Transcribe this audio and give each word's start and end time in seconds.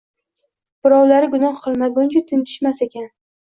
Birovlari 0.87 1.29
gunoh 1.35 1.61
qilmaguncha 1.67 2.25
tinchishmas 2.33 2.83
ekan 2.89 3.09